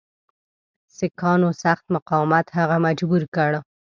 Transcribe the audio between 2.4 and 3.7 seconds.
هغه مجبور کړ.